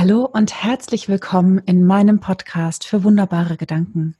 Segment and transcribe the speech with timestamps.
[0.00, 4.16] Hallo und herzlich willkommen in meinem Podcast für wunderbare Gedanken.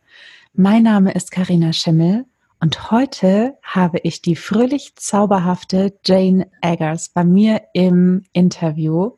[0.52, 2.26] Mein Name ist Karina Schimmel
[2.60, 9.12] und heute habe ich die fröhlich zauberhafte Jane Eggers bei mir im Interview.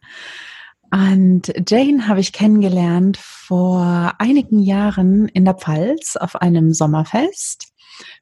[0.93, 7.73] Und Jane habe ich kennengelernt vor einigen Jahren in der Pfalz auf einem Sommerfest.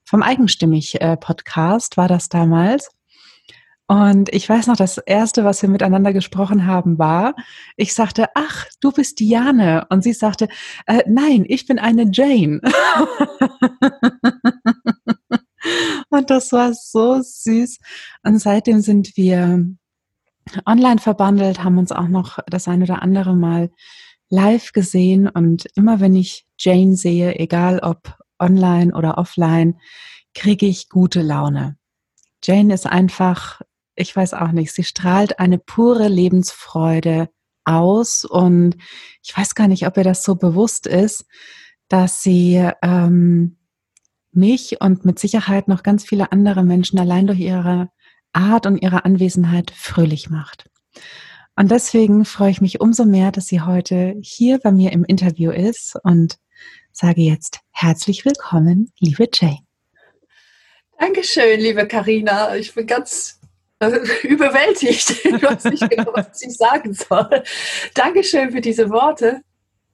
[0.02, 2.88] Vom Eigenstimmig-Podcast war das damals.
[3.90, 7.34] Und ich weiß noch, das erste, was wir miteinander gesprochen haben, war,
[7.76, 9.84] ich sagte, ach, du bist Diane.
[9.90, 10.46] Und sie sagte,
[10.86, 12.60] äh, nein, ich bin eine Jane.
[16.08, 17.80] und das war so süß.
[18.22, 19.66] Und seitdem sind wir
[20.64, 23.72] online verbandelt, haben uns auch noch das ein oder andere Mal
[24.28, 25.26] live gesehen.
[25.26, 29.80] Und immer wenn ich Jane sehe, egal ob online oder offline,
[30.32, 31.76] kriege ich gute Laune.
[32.44, 33.62] Jane ist einfach
[34.00, 37.28] ich weiß auch nicht, sie strahlt eine pure Lebensfreude
[37.64, 38.76] aus und
[39.22, 41.26] ich weiß gar nicht, ob ihr das so bewusst ist,
[41.88, 43.58] dass sie ähm,
[44.32, 47.90] mich und mit Sicherheit noch ganz viele andere Menschen allein durch ihre
[48.32, 50.70] Art und ihre Anwesenheit fröhlich macht.
[51.56, 55.50] Und deswegen freue ich mich umso mehr, dass sie heute hier bei mir im Interview
[55.50, 56.38] ist und
[56.92, 59.58] sage jetzt herzlich willkommen, liebe Jane.
[60.98, 62.56] Dankeschön, liebe Karina.
[62.56, 63.39] Ich bin ganz
[64.24, 65.10] überwältigt.
[65.24, 67.42] Ich weiß nicht genau, was ich sagen soll.
[67.94, 69.40] Dankeschön für diese Worte.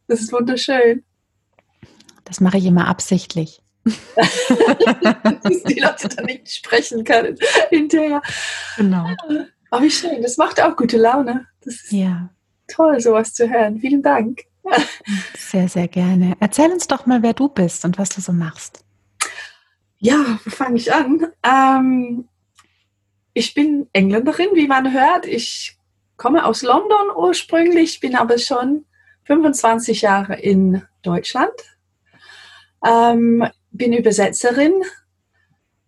[0.08, 1.04] Das ist wunderschön.
[2.24, 3.62] Das mache ich immer absichtlich.
[3.84, 7.38] Dass die Leute dann nicht sprechen können
[7.70, 8.20] hinterher.
[8.76, 9.06] Genau.
[9.70, 11.46] Aber wie schön, das macht auch gute Laune.
[11.64, 12.30] Das ist ja.
[12.66, 13.78] toll, sowas zu hören.
[13.78, 14.42] Vielen Dank.
[15.38, 16.34] Sehr, sehr gerne.
[16.40, 18.84] Erzähl uns doch mal, wer du bist und was du so machst.
[19.98, 21.26] Ja, wo fange ich an?
[21.44, 22.28] Ähm,
[23.36, 25.26] ich bin Engländerin, wie man hört.
[25.26, 25.76] Ich
[26.16, 28.86] komme aus London ursprünglich, bin aber schon
[29.24, 31.52] 25 Jahre in Deutschland.
[32.82, 34.72] Ähm, bin Übersetzerin,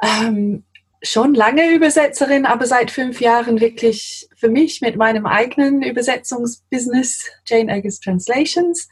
[0.03, 0.65] ähm,
[1.01, 7.73] schon lange Übersetzerin, aber seit fünf Jahren wirklich für mich mit meinem eigenen Übersetzungsbusiness Jane
[7.73, 8.91] Eggers Translations.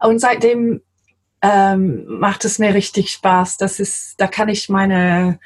[0.00, 0.82] Und seitdem
[1.42, 3.56] ähm, macht es mir richtig Spaß.
[3.56, 5.38] Das ist, da kann ich meine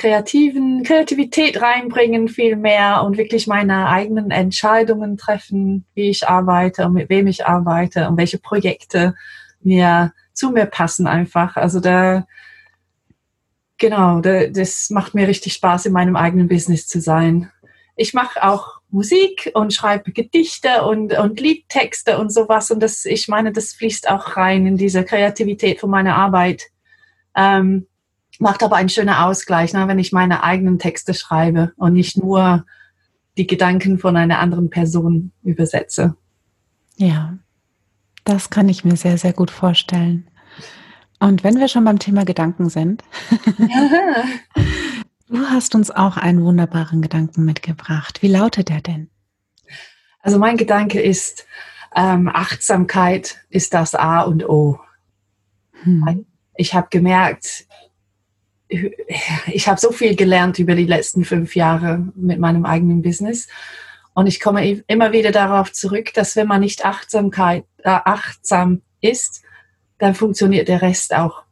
[0.00, 6.94] kreativen Kreativität reinbringen viel mehr und wirklich meine eigenen Entscheidungen treffen, wie ich arbeite und
[6.94, 9.14] mit wem ich arbeite und welche Projekte
[9.60, 11.56] mir zu mir passen einfach.
[11.56, 12.26] Also da
[13.76, 17.50] genau, da, das macht mir richtig Spaß in meinem eigenen Business zu sein.
[17.94, 22.70] Ich mache auch Musik und schreibe Gedichte und, und Liedtexte und sowas.
[22.70, 26.62] Und das, ich meine, das fließt auch rein in diese Kreativität von meiner Arbeit.
[27.36, 27.86] Ähm,
[28.40, 32.64] macht aber ein schöner Ausgleich, ne, wenn ich meine eigenen Texte schreibe und nicht nur
[33.36, 36.16] die Gedanken von einer anderen Person übersetze.
[36.96, 37.38] Ja,
[38.24, 40.26] das kann ich mir sehr, sehr gut vorstellen.
[41.18, 43.04] Und wenn wir schon beim Thema Gedanken sind,
[45.28, 48.22] du hast uns auch einen wunderbaren Gedanken mitgebracht.
[48.22, 49.10] Wie lautet er denn?
[50.20, 51.46] Also mein Gedanke ist,
[51.94, 54.80] ähm, Achtsamkeit ist das A und O.
[55.82, 56.26] Hm.
[56.56, 57.66] Ich habe gemerkt,
[59.46, 63.48] ich habe so viel gelernt über die letzten fünf Jahre mit meinem eigenen Business.
[64.14, 69.42] Und ich komme immer wieder darauf zurück, dass wenn man nicht Achtsamkeit, äh, achtsam ist,
[69.98, 71.42] dann funktioniert der Rest auch,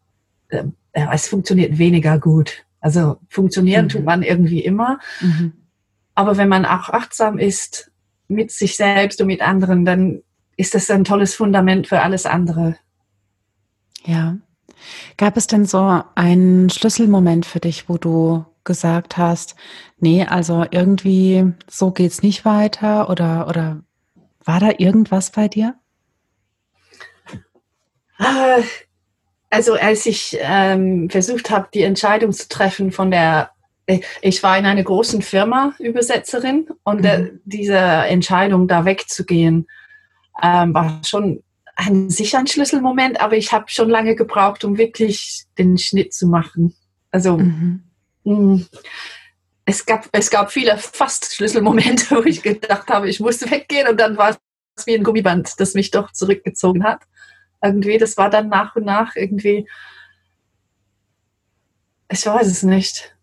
[0.49, 2.65] äh, es funktioniert weniger gut.
[2.81, 3.89] Also funktionieren mhm.
[3.91, 4.99] tut man irgendwie immer.
[5.21, 5.53] Mhm.
[6.15, 7.91] Aber wenn man auch achtsam ist
[8.27, 10.23] mit sich selbst und mit anderen, dann
[10.57, 12.77] ist das ein tolles Fundament für alles andere.
[14.05, 14.39] Ja.
[15.17, 19.57] Gab es denn so einen Schlüsselmoment für dich, wo du gesagt hast,
[19.99, 23.83] nee, also irgendwie so geht's nicht weiter oder, oder
[24.45, 25.75] war da irgendwas bei dir?
[28.19, 28.63] Äh,
[29.51, 33.51] also als ich ähm, versucht habe, die Entscheidung zu treffen von der,
[33.87, 37.03] äh, ich war in einer großen Firma Übersetzerin und äh, mhm.
[37.03, 39.67] der, diese Entscheidung da wegzugehen,
[40.43, 41.43] ähm, war schon
[41.79, 46.27] ein, sicher ein Schlüsselmoment, aber ich habe schon lange gebraucht, um wirklich den Schnitt zu
[46.27, 46.75] machen.
[47.13, 47.85] Also mhm.
[48.25, 48.67] mh, mm,
[49.65, 53.99] es, gab, es gab viele fast Schlüsselmomente, wo ich gedacht habe, ich musste weggehen und
[54.01, 54.37] dann war
[54.75, 57.03] es wie ein Gummiband, das mich doch zurückgezogen hat.
[57.63, 59.69] Irgendwie, das war dann nach und nach irgendwie,
[62.11, 63.17] ich weiß es nicht.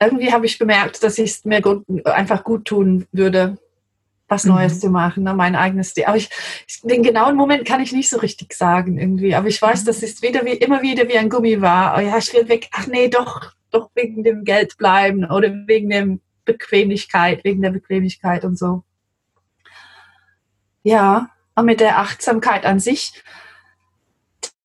[0.00, 3.58] Irgendwie habe ich bemerkt, dass ich es mir gut, einfach gut tun würde,
[4.30, 4.80] was Neues mhm.
[4.80, 5.34] zu machen, ne?
[5.34, 6.06] mein eigenes Ding.
[6.06, 6.30] Aber ich,
[6.66, 9.34] ich, den genauen Moment kann ich nicht so richtig sagen irgendwie.
[9.34, 11.96] Aber ich weiß, dass es wieder wie, immer wieder wie ein Gummi war.
[11.96, 12.68] Oh ja, ich will weg.
[12.72, 18.44] Ach nee, doch, doch wegen dem Geld bleiben oder wegen der Bequemlichkeit, wegen der Bequemlichkeit
[18.44, 18.84] und so.
[20.82, 23.22] ja, und mit der Achtsamkeit an sich,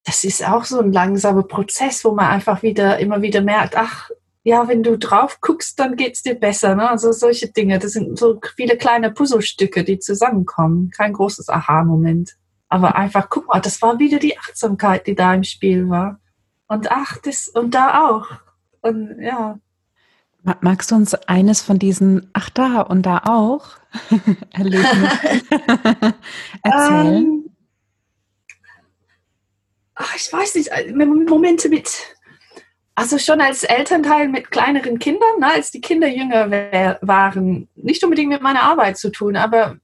[0.05, 4.09] das ist auch so ein langsamer Prozess, wo man einfach wieder immer wieder merkt, ach,
[4.45, 6.75] ja, wenn du drauf guckst, dann geht es dir besser.
[6.75, 6.87] Ne?
[6.87, 10.91] Also solche Dinge, das sind so viele kleine Puzzlestücke, die zusammenkommen.
[10.91, 12.35] Kein großes Aha-Moment.
[12.69, 16.19] Aber einfach, guck mal, das war wieder die Achtsamkeit, die da im Spiel war.
[16.67, 18.27] Und ach, das, und da auch.
[18.81, 19.57] Und ja.
[20.61, 23.65] Magst du uns eines von diesen Ach da und da auch
[24.53, 25.41] Erlebnissen
[26.61, 27.25] erzählen?
[27.25, 27.49] Um, ähm,
[29.95, 32.14] ach, ich weiß nicht, äh, Momente mit,
[32.95, 36.49] also schon als Elternteil mit kleineren Kindern, ne, als die Kinder jünger
[37.01, 39.77] waren, nicht unbedingt mit meiner Arbeit zu tun, aber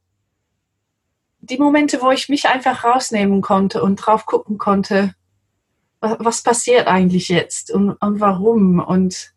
[1.41, 5.13] die Momente, wo ich mich einfach rausnehmen konnte und drauf gucken konnte,
[5.99, 9.33] was passiert eigentlich jetzt und, und warum und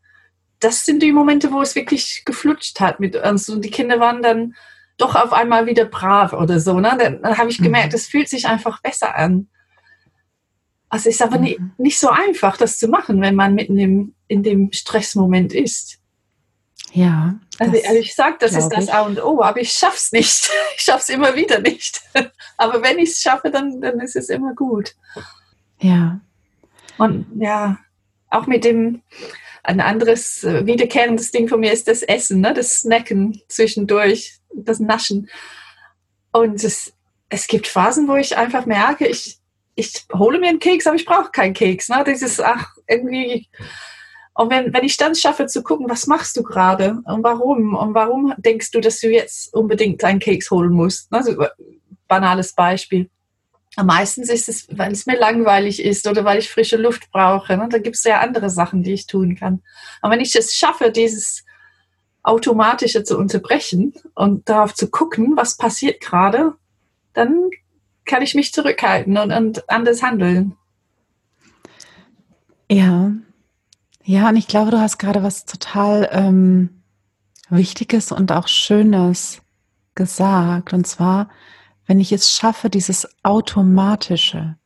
[0.60, 3.00] das sind die Momente, wo es wirklich geflutscht hat.
[3.00, 4.54] Mit, also die Kinder waren dann
[4.96, 6.80] doch auf einmal wieder brav oder so.
[6.80, 6.96] Ne?
[6.98, 7.96] Dann, dann habe ich gemerkt, mhm.
[7.96, 9.48] es fühlt sich einfach besser an.
[10.94, 11.42] Also es ist aber mhm.
[11.42, 15.98] nicht, nicht so einfach, das zu machen, wenn man mitten im, in dem Stressmoment ist.
[16.92, 17.34] Ja.
[17.58, 20.48] Also ich sage, das ist das A und O, aber ich schaffe es nicht.
[20.76, 22.00] Ich schaffe es immer wieder nicht.
[22.56, 24.94] Aber wenn ich es schaffe, dann, dann ist es immer gut.
[25.80, 26.20] Ja.
[26.98, 27.78] Und ja,
[28.28, 29.02] auch mit dem,
[29.64, 32.54] ein anderes äh, wiederkehrendes Ding von mir ist das Essen, ne?
[32.54, 35.28] das Snacken zwischendurch, das Naschen.
[36.30, 36.92] Und es,
[37.30, 39.40] es gibt Phasen, wo ich einfach merke, ich,
[39.74, 41.88] ich hole mir einen Keks, aber ich brauche keinen Keks.
[41.88, 42.04] Ne?
[42.06, 43.48] Dieses, ach, irgendwie.
[44.34, 47.94] Und wenn, wenn ich dann schaffe zu gucken, was machst du gerade und warum und
[47.94, 51.10] warum denkst du, dass du jetzt unbedingt einen Keks holen musst?
[51.12, 51.18] Ne?
[51.18, 51.44] Also,
[52.08, 53.10] banales Beispiel.
[53.82, 57.56] Meistens ist es, weil es mir langweilig ist oder weil ich frische Luft brauche.
[57.56, 57.68] Ne?
[57.68, 59.62] Da gibt es ja andere Sachen, die ich tun kann.
[60.00, 61.44] Aber wenn ich es schaffe, dieses
[62.22, 66.54] Automatische zu unterbrechen und darauf zu gucken, was passiert gerade,
[67.14, 67.50] dann
[68.04, 70.56] kann ich mich zurückhalten und, und anders handeln.
[72.70, 73.12] Ja,
[74.04, 76.82] ja, und ich glaube, du hast gerade was total ähm,
[77.48, 79.40] Wichtiges und auch Schönes
[79.94, 80.74] gesagt.
[80.74, 81.30] Und zwar,
[81.86, 84.56] wenn ich es schaffe, dieses Automatische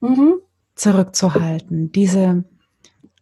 [0.00, 0.34] mhm.
[0.74, 2.44] zurückzuhalten, diese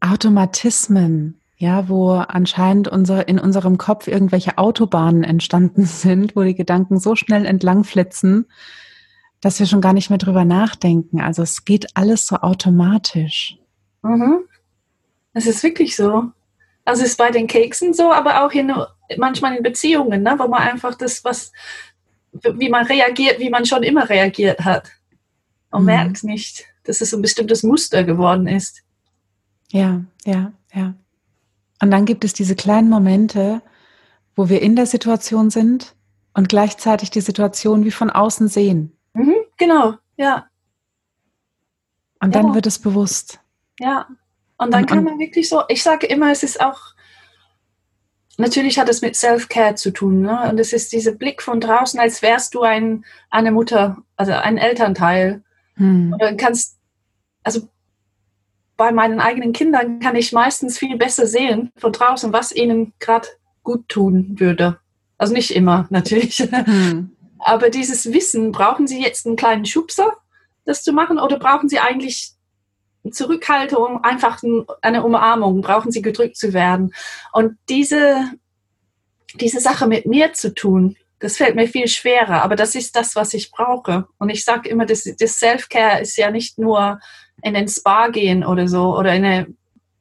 [0.01, 6.99] Automatismen, ja, wo anscheinend unsere, in unserem Kopf irgendwelche Autobahnen entstanden sind, wo die Gedanken
[6.99, 8.47] so schnell entlangflitzen,
[9.45, 11.21] dass wir schon gar nicht mehr drüber nachdenken.
[11.21, 13.59] Also es geht alles so automatisch.
[14.01, 14.39] Mhm.
[15.35, 16.31] Es ist wirklich so.
[16.87, 18.73] Also es ist bei den Keksen so, aber auch in,
[19.19, 21.53] manchmal in Beziehungen, ne, wo man einfach das, was
[22.33, 24.91] wie man reagiert, wie man schon immer reagiert hat.
[25.71, 25.87] Und mhm.
[25.87, 28.83] merkt nicht, dass es ein bestimmtes Muster geworden ist.
[29.71, 30.95] Ja, ja, ja.
[31.83, 33.61] Und dann gibt es diese kleinen Momente,
[34.37, 35.95] wo wir in der Situation sind
[36.33, 38.97] und gleichzeitig die Situation wie von außen sehen.
[39.15, 40.47] Mhm, genau, ja.
[42.21, 42.55] Und dann ja.
[42.55, 43.41] wird es bewusst.
[43.81, 44.07] Ja.
[44.57, 46.95] Und dann und, kann man wirklich so, ich sage immer, es ist auch
[48.39, 50.23] natürlich hat es mit Self-Care zu tun.
[50.23, 50.49] Ne?
[50.51, 54.59] Und es ist dieser Blick von draußen, als wärst du ein, eine Mutter, also ein
[54.59, 55.43] Elternteil.
[55.77, 56.13] Hm.
[56.13, 56.79] Und dann kannst,
[57.43, 57.69] also
[58.77, 63.29] bei meinen eigenen Kindern kann ich meistens viel besser sehen von draußen, was ihnen gerade
[63.63, 64.79] gut tun würde.
[65.17, 66.39] Also nicht immer, natürlich.
[66.39, 67.14] Hm.
[67.39, 70.13] Aber dieses Wissen, brauchen sie jetzt einen kleinen Schubser,
[70.65, 72.33] das zu machen, oder brauchen sie eigentlich
[73.11, 74.41] Zurückhaltung, einfach
[74.81, 76.95] eine Umarmung, brauchen sie gedrückt zu werden.
[77.33, 78.31] Und diese,
[79.35, 83.17] diese Sache mit mir zu tun, das fällt mir viel schwerer, aber das ist das,
[83.17, 84.07] was ich brauche.
[84.19, 87.01] Und ich sage immer, das, das Self-Care ist ja nicht nur
[87.43, 89.47] in den Spa gehen oder so oder in eine,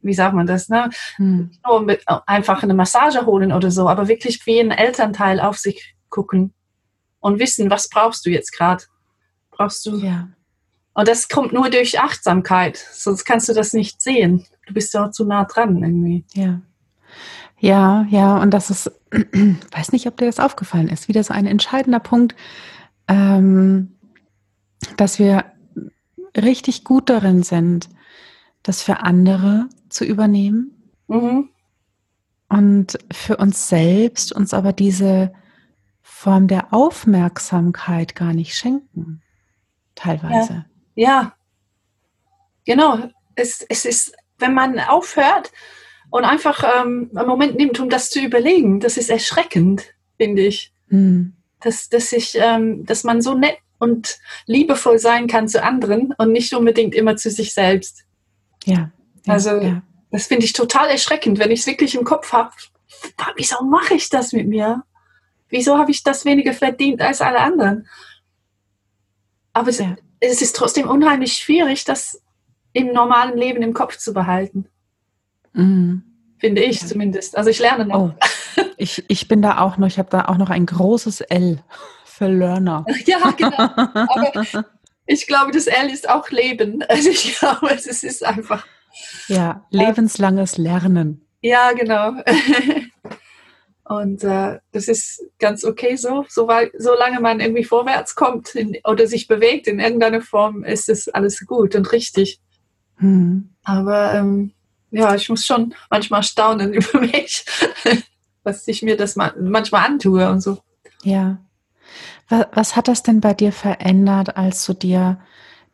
[0.02, 0.90] wie sagt man das, ne?
[1.16, 1.52] Hm.
[1.66, 5.96] Nur mit, einfach eine Massage holen oder so, aber wirklich wie ein Elternteil auf sich
[6.10, 6.54] gucken
[7.24, 8.84] und wissen, was brauchst du jetzt gerade?
[9.50, 10.28] Brauchst du ja.
[10.94, 14.46] Und das kommt nur durch Achtsamkeit, sonst kannst du das nicht sehen.
[14.68, 16.26] Du bist ja zu nah dran irgendwie.
[16.34, 16.62] Ja.
[17.60, 18.92] Ja, ja, und das ist,
[19.72, 22.36] weiß nicht, ob dir das aufgefallen ist, wieder so ein entscheidender Punkt,
[23.08, 23.94] ähm,
[24.98, 25.46] dass wir
[26.36, 27.88] richtig gut darin sind,
[28.64, 30.72] das für andere zu übernehmen
[31.08, 31.50] mhm.
[32.50, 35.32] und für uns selbst uns aber diese
[36.24, 39.22] Form der Aufmerksamkeit gar nicht schenken,
[39.94, 40.66] teilweise.
[40.96, 41.04] Ja.
[41.26, 41.34] Ja,
[42.64, 43.10] genau.
[43.36, 45.52] Es, es ist, wenn man aufhört
[46.12, 49.84] und einfach ähm, einen Moment nimmt, um das zu überlegen, das ist erschreckend,
[50.16, 50.72] finde ich.
[50.88, 51.34] Mhm.
[51.60, 56.32] Dass, dass, ich, ähm, dass man so nett und liebevoll sein kann zu anderen und
[56.32, 58.06] nicht unbedingt immer zu sich selbst.
[58.64, 58.92] Ja.
[59.26, 59.82] ja also, ja.
[60.10, 62.52] das finde ich total erschreckend, wenn ich es wirklich im Kopf habe.
[63.36, 64.86] Wieso mache ich das mit mir?
[65.54, 67.88] Wieso habe ich das weniger verdient als alle anderen?
[69.54, 69.96] Aber es, ja.
[70.20, 72.22] es ist trotzdem unheimlich schwierig, das
[72.74, 74.66] im normalen Leben im Kopf zu behalten.
[75.54, 76.04] Mhm.
[76.40, 76.88] Finde ich ja.
[76.88, 77.38] zumindest.
[77.38, 78.00] Also ich lerne noch.
[78.00, 78.12] Oh,
[78.78, 81.64] ich, ich bin da auch noch, ich habe da auch noch ein großes L
[82.04, 82.84] für Learner.
[83.06, 83.56] Ja, genau.
[83.56, 84.66] Aber
[85.06, 86.84] ich glaube, das L ist auch Leben.
[86.90, 88.66] Also ich glaube, es ist einfach.
[89.28, 91.26] Ja, lebenslanges Lernen.
[91.42, 92.14] Ja, genau.
[93.86, 96.26] Und äh, das ist ganz okay so.
[96.30, 100.90] so weil, solange man irgendwie vorwärts kommt in, oder sich bewegt in irgendeiner Form, ist
[100.90, 102.40] es alles gut und richtig.
[102.98, 103.50] Mhm.
[103.64, 104.54] Aber ähm,
[104.92, 107.46] ja, ich muss schon manchmal staunen über mich,
[108.44, 110.60] was ich mir das manchmal antue und so.
[111.04, 111.40] Ja.
[112.30, 115.20] Was, was hat das denn bei dir verändert, als du dir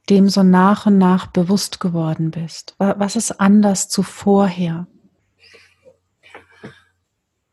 [0.10, 2.76] dem so nach und nach bewusst geworden bist?
[2.80, 4.88] Was ist anders zu vorher?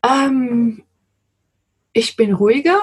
[0.07, 0.83] Ähm,
[1.93, 2.79] ich bin ruhiger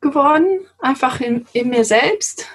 [0.00, 2.46] geworden, einfach in, in, mir selbst.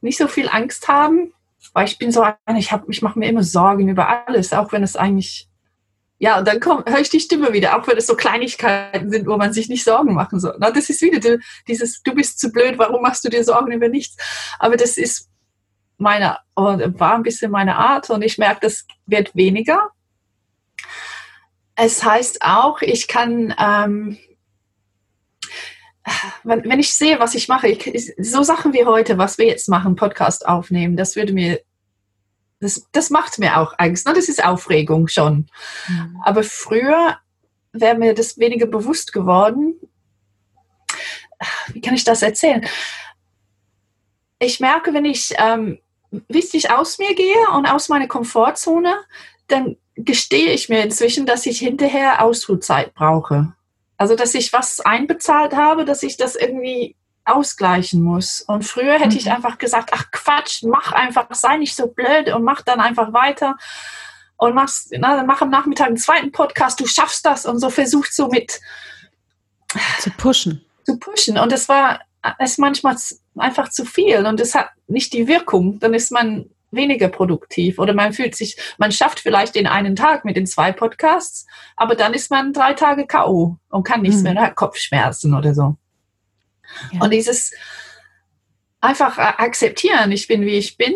[0.00, 1.32] Nicht so viel Angst haben,
[1.72, 4.82] weil ich bin so eine, ich, ich mache mir immer Sorgen über alles, auch wenn
[4.82, 5.48] es eigentlich,
[6.18, 9.26] ja, und dann komm, höre ich die Stimme wieder, auch wenn es so Kleinigkeiten sind,
[9.26, 10.56] wo man sich nicht Sorgen machen soll.
[10.58, 13.72] Na, das ist wieder die, dieses, du bist zu blöd, warum machst du dir Sorgen
[13.72, 14.16] über nichts?
[14.58, 15.28] Aber das ist
[15.98, 19.90] meine, war ein bisschen meine Art und ich merke, das wird weniger
[21.84, 24.16] es heißt auch, ich kann, ähm,
[26.44, 29.68] wenn, wenn, ich sehe, was ich mache, ich, so Sachen wie heute, was wir jetzt
[29.68, 31.60] machen, Podcast aufnehmen, das würde mir,
[32.60, 34.06] das, das macht mir auch Angst.
[34.06, 34.12] Ne?
[34.14, 35.50] Das ist Aufregung schon.
[35.88, 36.20] Mhm.
[36.22, 37.18] Aber früher
[37.72, 39.74] wäre mir das weniger bewusst geworden.
[41.72, 42.64] Wie kann ich das erzählen?
[44.38, 45.80] Ich merke, wenn ich ähm,
[46.28, 49.00] wichtig aus mir gehe und aus meiner Komfortzone,
[49.48, 53.52] dann gestehe ich mir inzwischen, dass ich hinterher Ausruhzeit brauche.
[53.96, 58.40] Also, dass ich was einbezahlt habe, dass ich das irgendwie ausgleichen muss.
[58.40, 59.18] Und früher hätte mhm.
[59.18, 63.12] ich einfach gesagt, ach Quatsch, mach einfach, sei nicht so blöd und mach dann einfach
[63.12, 63.56] weiter
[64.36, 68.12] und machst, na, mach am Nachmittag einen zweiten Podcast, du schaffst das und so versucht
[68.12, 68.60] so mit
[70.00, 70.64] zu pushen.
[70.84, 71.38] Zu pushen.
[71.38, 72.00] Und es war
[72.38, 72.96] es manchmal
[73.36, 75.78] einfach zu viel und es hat nicht die Wirkung.
[75.78, 80.24] Dann ist man weniger produktiv oder man fühlt sich, man schafft vielleicht den einen Tag
[80.24, 83.56] mit den zwei Podcasts, aber dann ist man drei Tage K.O.
[83.68, 84.34] und kann nichts mhm.
[84.34, 85.76] mehr, hat Kopfschmerzen oder so.
[86.92, 87.00] Ja.
[87.00, 87.52] Und dieses
[88.80, 90.94] einfach akzeptieren, ich bin wie ich bin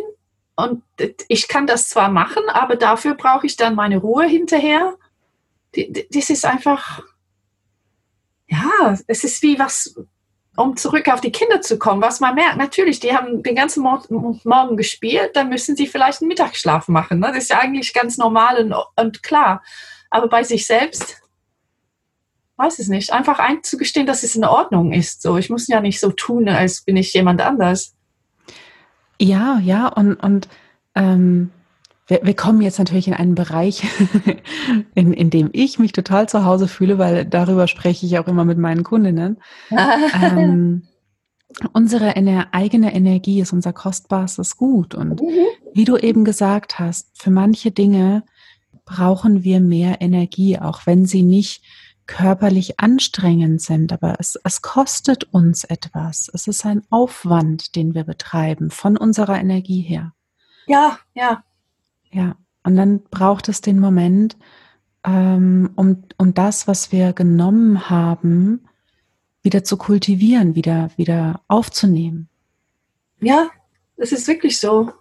[0.56, 0.82] und
[1.28, 4.96] ich kann das zwar machen, aber dafür brauche ich dann meine Ruhe hinterher.
[6.10, 7.02] Das ist einfach,
[8.48, 9.94] ja, es ist wie was,
[10.56, 13.82] um zurück auf die Kinder zu kommen, was man merkt, natürlich, die haben den ganzen
[13.82, 17.20] Morgen gespielt, dann müssen sie vielleicht einen Mittagsschlaf machen.
[17.20, 17.28] Ne?
[17.28, 19.62] Das ist ja eigentlich ganz normal und, und klar.
[20.10, 21.20] Aber bei sich selbst,
[22.56, 25.22] weiß es nicht, einfach einzugestehen, dass es in Ordnung ist.
[25.22, 27.94] So, ich muss ja nicht so tun, als bin ich jemand anders.
[29.20, 30.48] Ja, ja, und, und
[30.94, 31.50] ähm,
[32.06, 33.82] wir, wir kommen jetzt natürlich in einen Bereich,
[34.94, 38.44] in, in dem ich mich total zu Hause fühle, weil darüber spreche ich auch immer
[38.44, 39.38] mit meinen Kundinnen.
[39.70, 40.86] ähm,
[41.72, 42.16] unsere
[42.52, 44.94] eigene Energie ist unser kostbarstes Gut.
[44.94, 45.46] Und mhm.
[45.74, 48.24] wie du eben gesagt hast, für manche Dinge
[48.84, 51.62] brauchen wir mehr Energie, auch wenn sie nicht
[52.06, 56.30] körperlich anstrengend sind, aber es, es kostet uns etwas.
[56.32, 60.12] Es ist ein Aufwand, den wir betreiben von unserer Energie her.
[60.68, 61.42] Ja, ja,
[62.16, 64.38] ja, und dann braucht es den Moment,
[65.04, 68.66] ähm, um, um das, was wir genommen haben,
[69.42, 72.30] wieder zu kultivieren, wieder, wieder aufzunehmen.
[73.20, 73.50] Ja,
[73.98, 74.92] das ist wirklich so.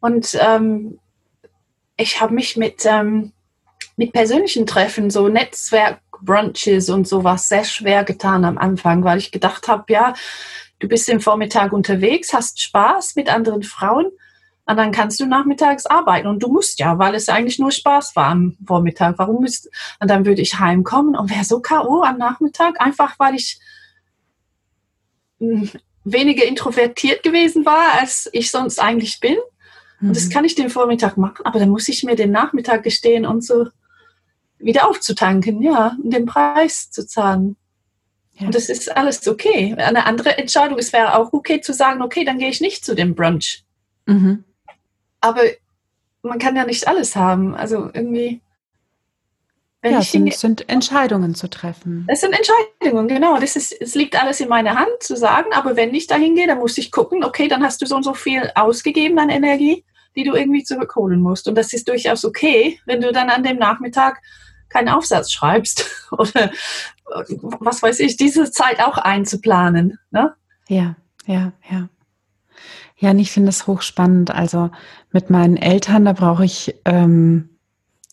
[0.00, 0.98] Und ähm,
[1.98, 3.32] ich habe mich mit, ähm,
[3.96, 9.68] mit persönlichen Treffen, so Netzwerk-Brunches und sowas sehr schwer getan am Anfang, weil ich gedacht
[9.68, 10.14] habe, ja,
[10.78, 14.10] du bist im Vormittag unterwegs, hast Spaß mit anderen Frauen
[14.66, 16.26] und dann kannst du nachmittags arbeiten.
[16.26, 19.16] Und du musst ja, weil es eigentlich nur Spaß war am Vormittag.
[19.16, 19.70] Warum bist
[20.00, 22.02] Und dann würde ich heimkommen und wäre so K.O.
[22.02, 23.60] am Nachmittag, einfach weil ich
[25.38, 25.70] hm,
[26.02, 29.36] weniger introvertiert gewesen war, als ich sonst eigentlich bin.
[30.00, 30.08] Mhm.
[30.08, 30.30] Und das mhm.
[30.30, 33.68] kann ich den Vormittag machen, aber dann muss ich mir den Nachmittag gestehen und so
[34.58, 37.56] wieder aufzutanken, ja, und den Preis zu zahlen.
[38.32, 38.46] Ja.
[38.46, 39.74] Und das ist alles okay.
[39.76, 42.96] Eine andere Entscheidung, es wäre auch okay zu sagen, okay, dann gehe ich nicht zu
[42.96, 43.62] dem Brunch.
[44.06, 44.45] Mhm
[45.26, 45.42] aber
[46.22, 47.54] man kann ja nicht alles haben.
[47.54, 48.40] Also irgendwie.
[49.82, 52.06] ja, es sind, sind, Entscheidungen zu treffen.
[52.08, 53.38] Es sind Entscheidungen, genau.
[53.38, 56.46] Das ist, es liegt alles in meiner Hand zu sagen, aber wenn ich dahin gehe,
[56.46, 59.84] dann muss ich gucken, okay, dann hast du so und so viel ausgegeben an Energie,
[60.16, 61.48] die du irgendwie zurückholen musst.
[61.48, 64.20] Und das ist durchaus okay, wenn du dann an dem Nachmittag
[64.68, 66.50] keinen Aufsatz schreibst oder
[67.60, 69.98] was weiß ich, diese Zeit auch einzuplanen.
[70.10, 70.34] Ne?
[70.68, 71.88] Ja, ja, ja.
[72.98, 74.30] Ja, und ich finde es hochspannend.
[74.30, 74.70] Also
[75.12, 77.50] mit meinen Eltern, da brauche ich, ähm,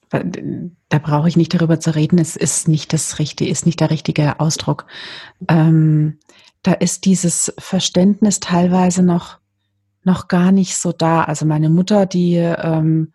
[0.09, 2.19] da brauche ich nicht darüber zu reden.
[2.19, 4.85] Es ist nicht das richtige, ist nicht der richtige Ausdruck.
[5.47, 6.19] Ähm,
[6.63, 9.39] da ist dieses Verständnis teilweise noch
[10.05, 11.23] noch gar nicht so da.
[11.23, 13.13] Also meine Mutter, die ähm,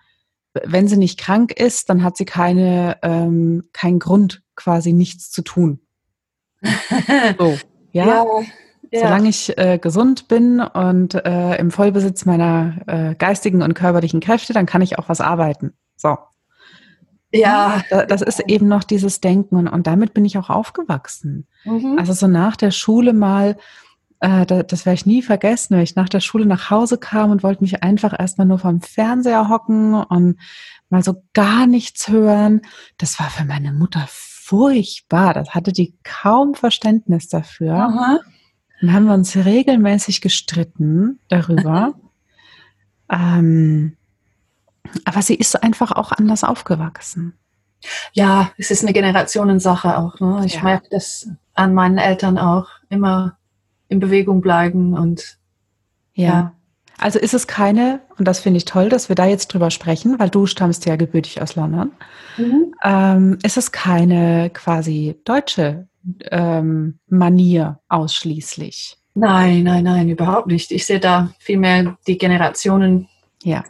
[0.64, 5.42] wenn sie nicht krank ist, dann hat sie keine ähm, keinen Grund quasi nichts zu
[5.42, 5.80] tun.
[7.38, 7.58] so,
[7.92, 8.06] ja.
[8.06, 8.24] ja.
[8.90, 9.00] Ja.
[9.00, 14.52] Solange ich äh, gesund bin und äh, im Vollbesitz meiner äh, geistigen und körperlichen Kräfte,
[14.52, 15.74] dann kann ich auch was arbeiten.
[15.96, 16.16] So.
[17.30, 17.82] Ja.
[18.08, 21.46] das ist eben noch dieses Denken und, und damit bin ich auch aufgewachsen.
[21.64, 21.96] Mhm.
[21.98, 23.58] Also so nach der Schule mal,
[24.20, 27.30] äh, das, das werde ich nie vergessen, wenn ich nach der Schule nach Hause kam
[27.30, 30.38] und wollte mich einfach erstmal nur vom Fernseher hocken und
[30.88, 32.62] mal so gar nichts hören.
[32.96, 35.34] Das war für meine Mutter furchtbar.
[35.34, 37.74] Das hatte die kaum Verständnis dafür.
[37.74, 38.20] Aha.
[38.80, 41.94] Dann haben wir uns regelmäßig gestritten darüber.
[43.10, 43.96] ähm,
[45.04, 47.34] aber sie ist einfach auch anders aufgewachsen.
[48.12, 50.18] Ja, es ist eine Generationensache auch.
[50.20, 50.42] Ne?
[50.44, 50.62] Ich ja.
[50.62, 52.68] merke das an meinen Eltern auch.
[52.88, 53.36] Immer
[53.88, 55.38] in Bewegung bleiben und
[56.14, 56.28] ja.
[56.28, 56.52] ja.
[57.00, 60.18] Also ist es keine, und das finde ich toll, dass wir da jetzt drüber sprechen,
[60.18, 61.92] weil du stammst ja gebürtig aus London,
[62.36, 62.74] mhm.
[62.82, 65.87] ähm, ist es keine quasi deutsche
[66.30, 68.96] ähm, Manier ausschließlich.
[69.14, 70.70] Nein, nein, nein, überhaupt nicht.
[70.70, 73.08] Ich sehe da vielmehr die Generationen.
[73.42, 73.64] Ja.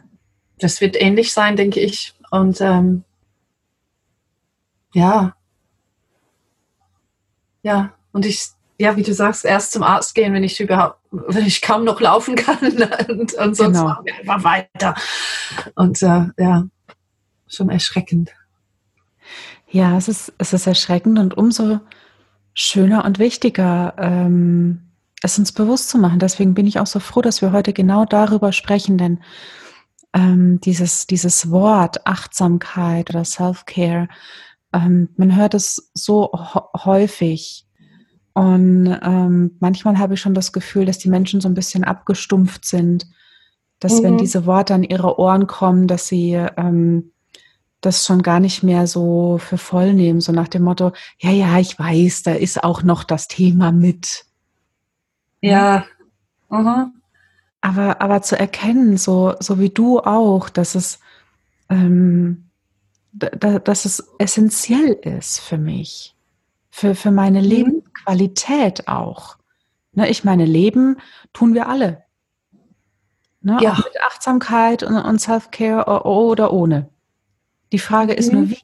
[0.59, 2.13] Das wird ähnlich sein, denke ich.
[2.29, 3.03] Und ähm,
[4.93, 5.33] ja.
[7.63, 11.45] Ja, und ich, ja, wie du sagst, erst zum Arzt gehen, wenn ich überhaupt, wenn
[11.45, 12.57] ich kaum noch laufen kann
[13.09, 13.85] und, und sonst genau.
[13.85, 14.95] machen wir einfach weiter.
[15.75, 16.65] Und äh, ja,
[17.47, 18.31] schon erschreckend.
[19.71, 21.79] Ja, es ist, es ist erschreckend und umso
[22.59, 24.81] schöner und wichtiger, ähm,
[25.21, 26.19] es uns bewusst zu machen.
[26.19, 29.19] Deswegen bin ich auch so froh, dass wir heute genau darüber sprechen, denn
[30.13, 34.09] ähm, dieses, dieses Wort Achtsamkeit oder Self-Care,
[34.73, 36.31] ähm, man hört es so
[36.83, 37.65] häufig.
[38.33, 42.65] Und ähm, manchmal habe ich schon das Gefühl, dass die Menschen so ein bisschen abgestumpft
[42.65, 43.07] sind,
[43.79, 44.03] dass mhm.
[44.03, 47.11] wenn diese Worte an ihre Ohren kommen, dass sie ähm,
[47.81, 51.59] das schon gar nicht mehr so für voll nehmen, so nach dem Motto, ja, ja,
[51.59, 54.25] ich weiß, da ist auch noch das Thema mit.
[55.41, 55.85] Ja.
[56.49, 56.93] Mhm.
[57.61, 60.99] Aber, aber zu erkennen, so, so wie du auch, dass es,
[61.69, 62.49] ähm,
[63.11, 66.15] da, dass es essentiell ist für mich,
[66.69, 67.47] für, für meine mhm.
[67.47, 69.37] Lebensqualität auch.
[69.93, 70.97] Ne, ich meine, Leben
[71.33, 72.03] tun wir alle.
[73.41, 73.73] Ne, ja.
[73.73, 76.89] Auch mit Achtsamkeit und, und Self-Care oder ohne.
[77.71, 78.39] Die Frage ist mhm.
[78.39, 78.59] nur, wie.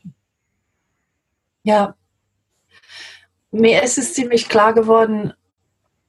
[1.63, 1.95] Ja.
[3.51, 5.33] Mir ist es ziemlich klar geworden,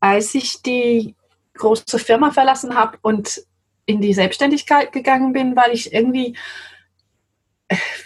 [0.01, 1.15] als ich die
[1.55, 3.43] große Firma verlassen habe und
[3.87, 6.37] in die Selbstständigkeit gegangen bin, weil ich irgendwie,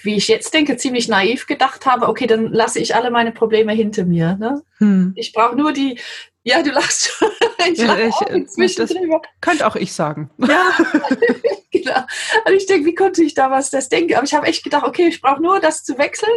[0.03, 3.73] wie ich jetzt denke, ziemlich naiv gedacht habe, okay, dann lasse ich alle meine Probleme
[3.73, 4.37] hinter mir.
[4.37, 4.63] Ne?
[4.79, 5.13] Hm.
[5.17, 5.99] Ich brauche nur die,
[6.43, 7.29] ja, du lachst schon.
[7.73, 9.21] ich ja, ich, auch inzwischen drüber.
[9.41, 10.31] Könnte auch ich sagen.
[10.39, 10.71] Ja,
[11.71, 12.01] genau.
[12.47, 14.15] Und ich denke, wie konnte ich da was das denken?
[14.15, 16.37] Aber ich habe echt gedacht, okay, ich brauche nur das zu wechseln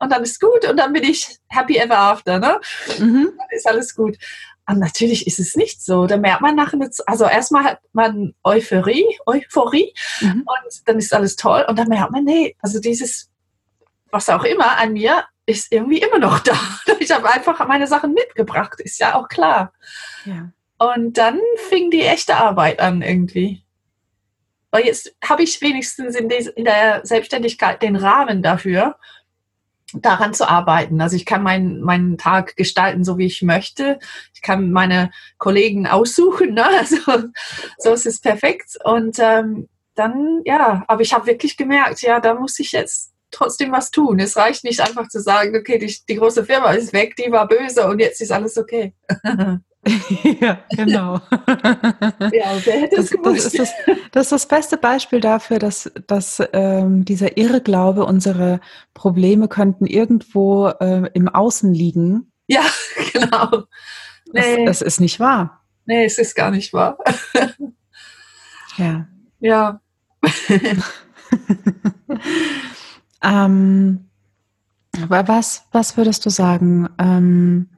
[0.00, 2.38] und dann ist gut und dann bin ich happy ever after.
[2.38, 2.60] Ne?
[2.98, 3.32] Mhm.
[3.38, 4.16] Dann ist alles gut.
[4.66, 6.06] Und natürlich ist es nicht so.
[6.06, 10.44] Da merkt man nachher, also erstmal hat man Euphorie, Euphorie mhm.
[10.46, 11.64] und dann ist alles toll.
[11.68, 13.30] Und dann merkt man, nee, also dieses,
[14.10, 16.58] was auch immer an mir, ist irgendwie immer noch da.
[16.98, 19.72] Ich habe einfach meine Sachen mitgebracht, ist ja auch klar.
[20.24, 20.50] Ja.
[20.78, 23.62] Und dann fing die echte Arbeit an irgendwie.
[24.70, 28.96] Weil jetzt habe ich wenigstens in, der Selbstständigkeit den Rahmen dafür
[29.92, 31.00] daran zu arbeiten.
[31.00, 34.00] Also ich kann meinen, meinen Tag gestalten, so wie ich möchte.
[34.34, 36.54] Ich kann meine Kollegen aussuchen.
[36.54, 36.64] Ne?
[36.78, 37.28] Also
[37.78, 38.76] so ist es perfekt.
[38.82, 43.72] Und ähm, dann, ja, aber ich habe wirklich gemerkt, ja, da muss ich jetzt trotzdem
[43.72, 44.18] was tun.
[44.18, 47.48] Es reicht nicht einfach zu sagen, okay, die, die große Firma ist weg, die war
[47.48, 48.94] böse und jetzt ist alles okay.
[50.40, 51.14] ja, genau.
[52.32, 53.44] ja, wer hätte das, es gewusst?
[53.44, 53.70] Das ist das,
[54.12, 58.60] das, ist das beste Beispiel dafür, dass, dass ähm, dieser Irrglaube, unsere
[58.94, 62.32] Probleme könnten irgendwo äh, im Außen liegen.
[62.46, 62.62] Ja,
[63.12, 63.64] genau.
[64.32, 64.64] Nee.
[64.64, 65.64] Das, das ist nicht wahr.
[65.86, 66.98] Nee, es ist gar nicht wahr.
[68.78, 69.06] ja.
[69.40, 69.80] Ja.
[73.24, 74.10] Ähm,
[75.08, 76.88] was, was würdest du sagen?
[76.98, 77.70] Ähm,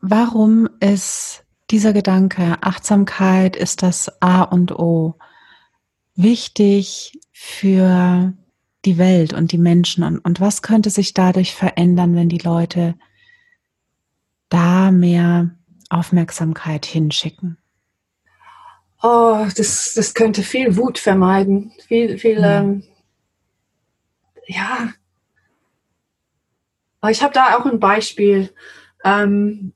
[0.00, 5.16] warum ist dieser Gedanke, Achtsamkeit ist das A und O,
[6.14, 8.32] wichtig für
[8.84, 12.94] die Welt und die Menschen und, und was könnte sich dadurch verändern, wenn die Leute
[14.48, 15.50] da mehr
[15.88, 17.58] Aufmerksamkeit hinschicken?
[19.02, 21.72] Oh, das, das könnte viel Wut vermeiden.
[21.86, 22.60] Viel, viel, ja.
[22.60, 22.84] Ähm,
[24.46, 24.92] ja.
[27.10, 28.50] Ich habe da auch ein Beispiel.
[29.04, 29.74] Ähm,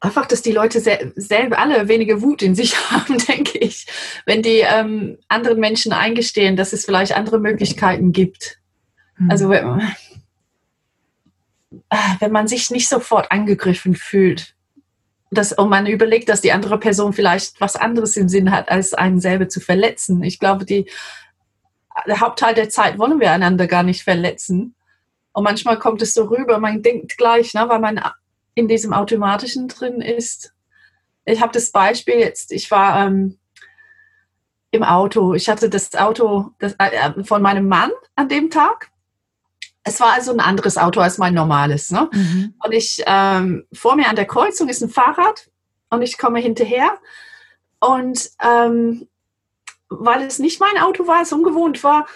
[0.00, 3.86] einfach, dass die Leute sel selber alle weniger Wut in sich haben, denke ich,
[4.26, 8.58] wenn die ähm, anderen Menschen eingestehen, dass es vielleicht andere Möglichkeiten gibt.
[9.16, 9.30] Mhm.
[9.30, 9.82] Also wenn,
[12.20, 14.54] wenn man sich nicht sofort angegriffen fühlt,
[15.30, 18.94] das, und man überlegt, dass die andere Person vielleicht was anderes im Sinn hat, als
[18.94, 20.22] einen selber zu verletzen.
[20.22, 20.88] Ich glaube, die,
[22.06, 24.74] der Hauptteil der Zeit wollen wir einander gar nicht verletzen.
[25.32, 28.00] Und manchmal kommt es so rüber, man denkt gleich, ne, weil man
[28.54, 30.52] in diesem Automatischen drin ist.
[31.24, 33.38] Ich habe das Beispiel jetzt, ich war ähm,
[34.70, 35.34] im Auto.
[35.34, 38.90] Ich hatte das Auto das, äh, von meinem Mann an dem Tag
[39.88, 41.90] es war also ein anderes Auto als mein normales.
[41.90, 42.08] Ne?
[42.12, 42.54] Mhm.
[42.62, 45.50] Und ich, ähm, vor mir an der Kreuzung ist ein Fahrrad
[45.90, 46.98] und ich komme hinterher.
[47.80, 49.08] Und ähm,
[49.88, 52.06] weil es nicht mein Auto war, es ungewohnt war,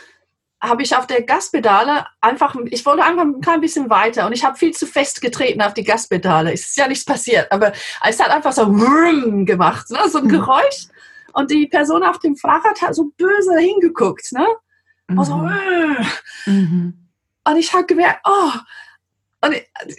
[0.61, 4.45] habe ich auf der Gaspedale einfach, ich wollte einfach ein klein bisschen weiter und ich
[4.45, 6.53] habe viel zu fest getreten auf die Gaspedale.
[6.53, 7.73] Es ist ja nichts passiert, aber
[8.07, 9.99] es hat einfach so gemacht, ne?
[10.09, 10.29] so ein.
[10.29, 10.87] Geräusch.
[11.33, 14.33] Und die Person auf dem Fahrrad hat so böse hingeguckt.
[14.33, 14.47] Ne?
[15.17, 16.51] Also, äh.
[16.51, 17.09] mhm.
[17.45, 18.53] Und ich habe gemerkt, oh,
[19.45, 19.57] und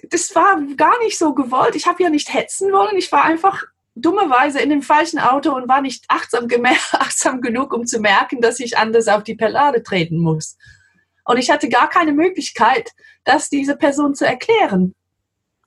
[0.10, 1.76] das war gar nicht so gewollt.
[1.76, 2.98] Ich habe ja nicht hetzen wollen.
[2.98, 6.48] Ich war einfach dummerweise in dem falschen Auto und war nicht achtsam,
[6.94, 10.58] achtsam genug, um zu merken, dass ich anders auf die Pellade treten muss.
[11.26, 12.92] Und ich hatte gar keine Möglichkeit,
[13.24, 14.94] das diese Person zu erklären.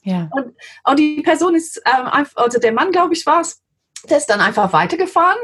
[0.03, 0.29] Ja.
[0.33, 3.63] Und, und die Person ist, ähm, also der Mann, glaube ich, war es,
[4.09, 5.39] der ist dann einfach weitergefahren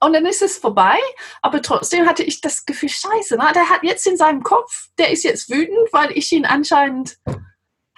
[0.00, 0.98] und dann ist es vorbei,
[1.42, 3.48] aber trotzdem hatte ich das Gefühl, scheiße, ne?
[3.54, 7.18] der hat jetzt in seinem Kopf, der ist jetzt wütend, weil ich ihn anscheinend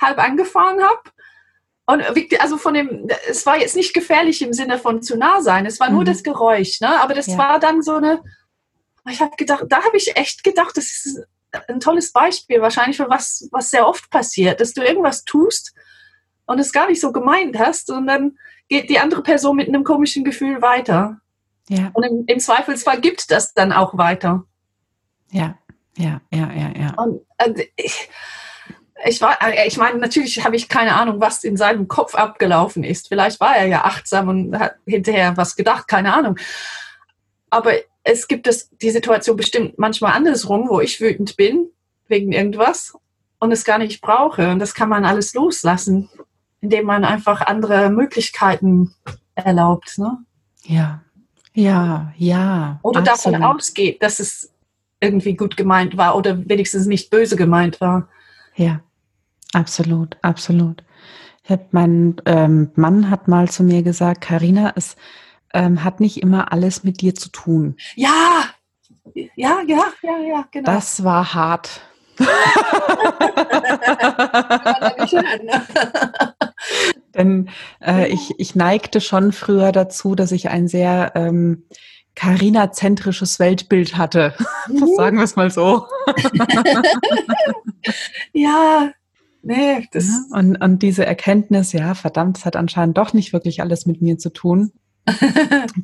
[0.01, 1.03] halb angefahren habe.
[1.87, 2.03] Und
[2.41, 5.79] also von dem, es war jetzt nicht gefährlich im Sinne von zu nah sein, es
[5.79, 6.07] war nur mhm.
[6.07, 7.01] das Geräusch, ne?
[7.01, 7.39] aber das ja.
[7.39, 8.23] war dann so eine,
[9.09, 11.25] ich habe gedacht, da habe ich echt gedacht, das ist
[11.69, 15.75] ein tolles Beispiel wahrscheinlich für was, was sehr oft passiert, dass du irgendwas tust
[16.47, 18.37] und es gar nicht so gemeint hast und dann
[18.69, 21.21] geht die andere Person mit einem komischen Gefühl weiter.
[21.69, 21.91] Ja.
[21.95, 24.45] Und im, im, Zweifelsfall gibt das dann auch weiter.
[25.31, 25.57] Ja,
[25.97, 26.95] ja, ja, ja, ja.
[26.97, 28.09] Und also ich,
[29.05, 32.85] ich war, äh, ich meine, natürlich habe ich keine Ahnung, was in seinem Kopf abgelaufen
[32.85, 33.09] ist.
[33.09, 36.39] Vielleicht war er ja achtsam und hat hinterher was gedacht, keine Ahnung.
[37.51, 37.73] Aber
[38.05, 41.69] es gibt es die Situation bestimmt manchmal andersrum, wo ich wütend bin
[42.09, 42.95] wegen irgendwas
[43.39, 44.51] und es gar nicht brauche.
[44.51, 46.09] Und das kann man alles loslassen,
[46.61, 48.95] indem man einfach andere Möglichkeiten
[49.35, 49.99] erlaubt.
[49.99, 50.19] Ne?
[50.65, 51.03] Ja,
[51.53, 52.79] ja, ja.
[52.83, 53.41] Oder absolut.
[53.41, 54.53] davon ausgeht, dass es
[55.01, 58.09] irgendwie gut gemeint war oder wenigstens nicht böse gemeint war.
[58.55, 58.81] Ja,
[59.57, 60.85] absolut, absolut.
[61.49, 64.97] Hab, mein ähm, Mann hat mal zu mir gesagt, Karina, es
[65.55, 67.77] ähm, hat nicht immer alles mit dir zu tun.
[67.95, 68.45] Ja,
[69.15, 70.71] ja, ja, ja, ja, genau.
[70.71, 71.81] Das war hart.
[77.15, 77.51] Denn
[77.85, 81.65] äh, ich, ich neigte schon früher dazu, dass ich ein sehr ähm,
[82.17, 84.35] Carina-zentrisches Weltbild hatte.
[84.69, 84.97] Mhm.
[84.97, 85.87] Sagen wir es mal so.
[88.33, 88.91] ja,
[89.47, 89.89] nee.
[89.93, 93.87] Das ja, und, und diese Erkenntnis, ja, verdammt, es hat anscheinend doch nicht wirklich alles
[93.87, 94.73] mit mir zu tun.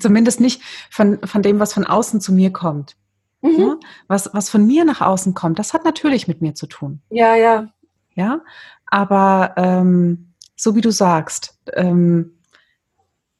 [0.01, 2.97] Zumindest nicht von, von dem, was von außen zu mir kommt.
[3.41, 3.59] Mhm.
[3.59, 3.77] Ja,
[4.09, 7.03] was, was von mir nach außen kommt, das hat natürlich mit mir zu tun.
[7.11, 7.69] Ja, ja.
[8.15, 8.43] Ja,
[8.87, 12.39] aber ähm, so wie du sagst, ähm,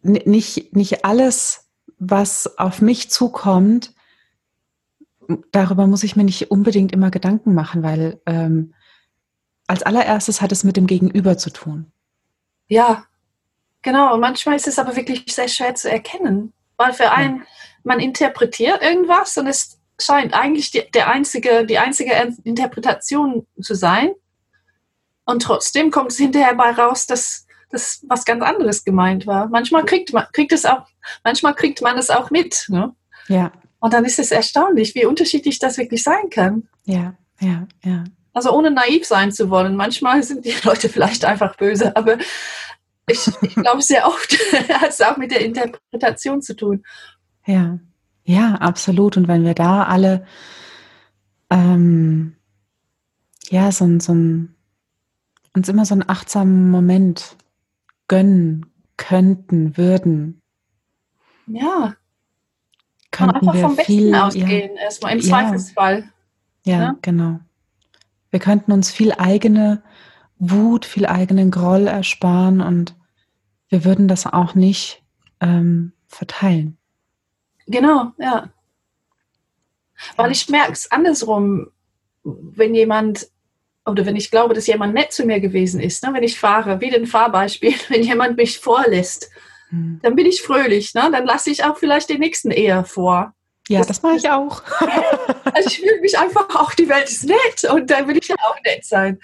[0.03, 3.95] nicht, nicht alles, was auf mich zukommt,
[5.53, 8.75] darüber muss ich mir nicht unbedingt immer Gedanken machen, weil ähm,
[9.67, 11.93] als allererstes hat es mit dem Gegenüber zu tun.
[12.69, 13.05] Ja,
[13.83, 14.15] genau.
[14.15, 17.45] Und manchmal ist es aber wirklich sehr schwer zu erkennen, weil für einen,
[17.85, 22.13] man interpretiert irgendwas und es scheint eigentlich die, der einzige, die einzige
[22.45, 24.13] Interpretation zu sein.
[25.25, 29.49] Und trotzdem kommt es hinterher bei raus, dass das was ganz anderes gemeint war.
[29.49, 30.87] Manchmal kriegt man, kriegt es auch,
[31.25, 32.67] manchmal kriegt man es auch mit.
[32.69, 32.95] Ne?
[33.29, 33.53] Ja.
[33.81, 36.69] Und dann ist es erstaunlich, wie unterschiedlich das wirklich sein kann.
[36.85, 38.05] Ja, ja, ja.
[38.33, 39.77] Also ohne naiv sein zu wollen.
[39.77, 42.19] Manchmal sind die Leute vielleicht einfach böse, aber
[43.09, 44.33] ich, ich glaube, sehr oft
[44.81, 46.85] hat es auch mit der Interpretation zu tun.
[47.47, 47.79] Ja,
[48.25, 49.17] ja, absolut.
[49.17, 50.25] Und wenn wir da alle
[51.51, 52.37] ähm,
[53.51, 54.55] ja, so, so ein
[55.55, 57.37] uns immer so einen achtsamen Moment
[58.09, 58.67] gönnen
[58.97, 60.41] könnten, würden.
[61.47, 61.95] Ja.
[63.11, 66.05] Könnten einfach wir vom Besten viel, ausgehen, ja, erstmal im ja, Zweifelsfall.
[66.65, 67.41] Ja, ja, genau.
[68.33, 69.83] Wir könnten uns viel eigene
[70.39, 72.97] Wut, viel eigenen Groll ersparen und
[73.69, 75.05] wir würden das auch nicht
[75.41, 76.79] ähm, verteilen.
[77.67, 78.51] Genau, ja.
[80.17, 81.69] Weil ich merke es andersrum,
[82.25, 83.29] wenn jemand
[83.85, 86.81] oder wenn ich glaube, dass jemand nett zu mir gewesen ist, ne, wenn ich fahre,
[86.81, 89.31] wie ein Fahrbeispiel, wenn jemand mich vorlässt,
[89.69, 90.01] hm.
[90.03, 91.09] dann bin ich fröhlich, ne?
[91.13, 93.35] dann lasse ich auch vielleicht den nächsten eher vor.
[93.69, 94.63] Ja, das, das mache ich auch.
[95.55, 98.37] also ich fühle mich einfach, auch die Welt ist nett und dann will ich ja
[98.43, 99.21] auch nett sein.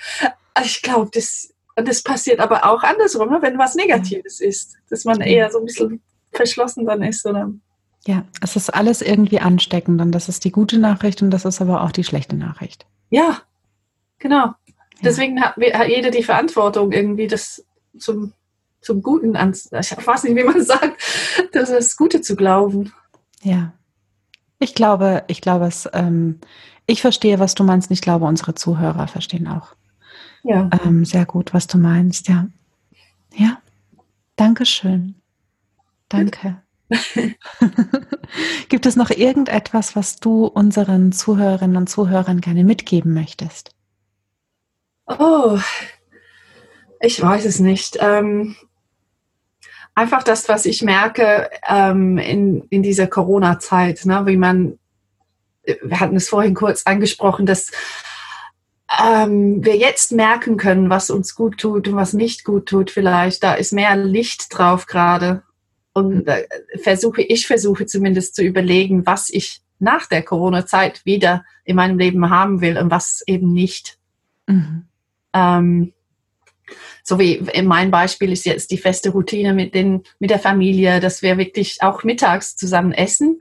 [0.55, 3.39] Also ich glaube, das, das passiert aber auch andersrum, ne?
[3.43, 7.27] wenn was Negatives ist, dass man eher so ein bisschen verschlossen dann ist.
[7.27, 7.53] Oder?
[8.07, 11.61] Ja, es ist alles irgendwie ansteckend und das ist die gute Nachricht und das ist
[11.61, 12.87] aber auch die schlechte Nachricht.
[13.11, 13.43] Ja,
[14.19, 14.47] genau.
[14.47, 14.55] Ja.
[15.05, 17.65] Deswegen hat, jeder die Verantwortung, irgendwie das
[17.99, 18.33] zum,
[18.81, 19.73] zum Guten an, ich
[20.07, 21.01] weiß nicht, wie man sagt,
[21.53, 22.93] das ist Gute zu glauben.
[23.43, 23.73] Ja.
[24.59, 26.41] Ich glaube, ich glaube es, ähm,
[26.87, 27.91] ich verstehe, was du meinst.
[27.91, 29.75] Ich glaube, unsere Zuhörer verstehen auch
[30.43, 30.71] ja.
[30.85, 32.47] Ähm, sehr gut, was du meinst, ja.
[33.35, 33.61] Ja.
[34.37, 35.17] Dankeschön.
[36.09, 36.63] Danke.
[38.69, 43.75] Gibt es noch irgendetwas, was du unseren Zuhörerinnen und Zuhörern gerne mitgeben möchtest?
[45.07, 45.59] Oh,
[47.01, 47.99] ich weiß es nicht.
[48.01, 48.57] Ähm,
[49.99, 54.79] einfach das, was ich merke ähm, in, in dieser Corona-Zeit, ne, wie man,
[55.65, 57.73] wir hatten es vorhin kurz angesprochen, dass
[59.03, 63.43] ähm, wir jetzt merken können, was uns gut tut und was nicht gut tut vielleicht.
[63.43, 65.43] Da ist mehr Licht drauf gerade.
[65.93, 66.47] Und äh,
[66.81, 72.31] versuche, ich versuche zumindest zu überlegen, was ich nach der Corona-Zeit wieder in meinem Leben
[72.31, 73.99] haben will und was eben nicht.
[74.47, 74.87] Mhm.
[75.33, 75.93] Ähm,
[77.03, 81.01] so wie in meinem Beispiel ist jetzt die feste Routine mit, den, mit der Familie,
[81.01, 83.39] dass wir wirklich auch mittags zusammen essen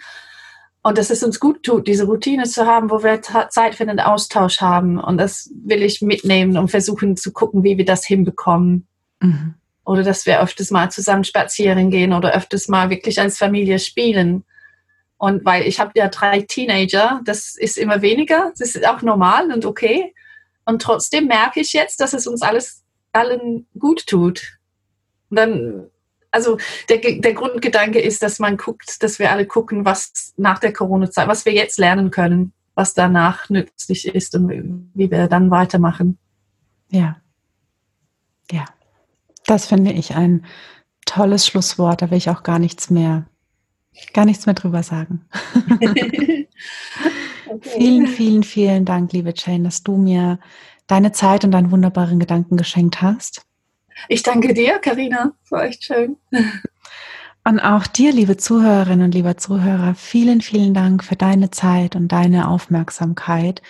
[0.87, 3.99] und dass es uns gut tut, diese Routine zu haben, wo wir Zeit für den
[3.99, 4.97] Austausch haben.
[4.97, 8.87] Und das will ich mitnehmen und versuchen zu gucken, wie wir das hinbekommen.
[9.19, 9.55] Mhm.
[9.83, 14.45] Oder dass wir öfters mal zusammen spazieren gehen oder öfters mal wirklich als Familie spielen.
[15.17, 19.51] Und weil ich habe ja drei Teenager, das ist immer weniger, das ist auch normal
[19.51, 20.13] und okay.
[20.63, 24.57] Und trotzdem merke ich jetzt, dass es uns alles allen gut tut.
[25.29, 25.89] Und dann
[26.31, 26.57] also
[26.89, 31.27] der, der Grundgedanke ist, dass man guckt, dass wir alle gucken, was nach der Corona-Zeit,
[31.27, 36.17] was wir jetzt lernen können, was danach nützlich ist und wie wir dann weitermachen.
[36.89, 37.17] Ja.
[38.51, 38.65] Ja.
[39.45, 40.45] Das finde ich ein
[41.05, 42.01] tolles Schlusswort.
[42.01, 43.25] Da will ich auch gar nichts mehr,
[44.13, 45.25] gar nichts mehr drüber sagen.
[45.79, 46.47] okay.
[47.61, 50.39] Vielen, vielen, vielen Dank, liebe Jane, dass du mir
[50.87, 53.45] deine Zeit und deinen wunderbaren Gedanken geschenkt hast.
[54.09, 55.33] Ich danke dir, Karina.
[55.49, 56.17] War echt schön.
[57.43, 62.11] Und auch dir, liebe Zuhörerinnen und lieber Zuhörer, vielen, vielen Dank für deine Zeit und
[62.11, 63.61] deine Aufmerksamkeit,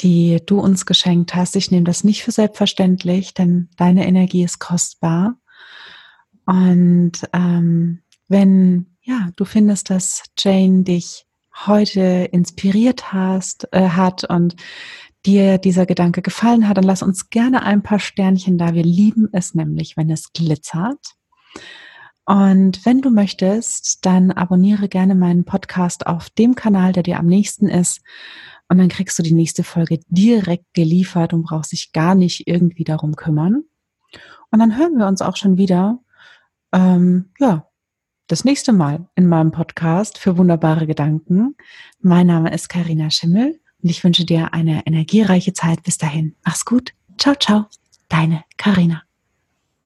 [0.00, 1.56] die du uns geschenkt hast.
[1.56, 5.34] Ich nehme das nicht für selbstverständlich, denn deine Energie ist kostbar.
[6.46, 11.26] Und ähm, wenn ja, du findest, dass Jane dich
[11.66, 14.54] heute inspiriert hast, äh, hat und
[15.26, 18.74] dir dieser Gedanke gefallen hat, dann lass uns gerne ein paar Sternchen da.
[18.74, 21.14] Wir lieben es nämlich, wenn es glitzert.
[22.24, 27.26] Und wenn du möchtest, dann abonniere gerne meinen Podcast auf dem Kanal, der dir am
[27.26, 28.02] nächsten ist.
[28.68, 32.84] Und dann kriegst du die nächste Folge direkt geliefert und brauchst dich gar nicht irgendwie
[32.84, 33.64] darum kümmern.
[34.50, 35.98] Und dann hören wir uns auch schon wieder,
[36.72, 37.66] ähm, ja,
[38.28, 41.56] das nächste Mal in meinem Podcast für wunderbare Gedanken.
[41.98, 46.34] Mein Name ist Karina Schimmel und ich wünsche dir eine energiereiche Zeit bis dahin.
[46.44, 46.92] Mach's gut.
[47.18, 47.66] Ciao, ciao.
[48.08, 49.02] Deine Karina.